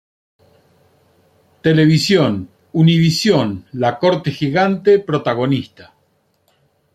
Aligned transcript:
Televisión: 1.61 2.49
Univisión, 2.73 3.67
"La 3.71 3.99
Corte 3.99 4.31
Gigante", 4.31 4.97
Protagonista. 4.97 5.93